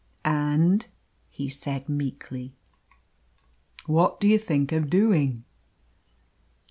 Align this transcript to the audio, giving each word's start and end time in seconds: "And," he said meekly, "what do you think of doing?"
"And," 0.25 0.87
he 1.29 1.47
said 1.47 1.87
meekly, 1.87 2.55
"what 3.85 4.19
do 4.19 4.27
you 4.27 4.39
think 4.39 4.71
of 4.71 4.89
doing?" 4.89 5.43